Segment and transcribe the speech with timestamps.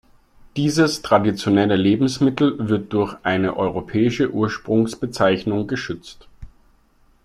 [0.57, 6.27] Dieses traditionelle Lebensmittel wird durch eine europäische Ursprungsbezeichnung geschützt.